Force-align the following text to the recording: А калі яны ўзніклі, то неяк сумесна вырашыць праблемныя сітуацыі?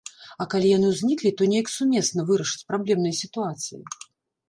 А 0.43 0.45
калі 0.53 0.71
яны 0.77 0.87
ўзніклі, 0.93 1.33
то 1.43 1.49
неяк 1.53 1.71
сумесна 1.75 2.27
вырашыць 2.33 2.67
праблемныя 2.73 3.21
сітуацыі? 3.23 3.79